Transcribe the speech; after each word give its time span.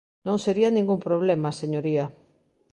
Non 0.27 0.37
sería 0.45 0.69
ningún 0.75 0.99
problema, 1.07 1.57
señoría. 1.61 2.05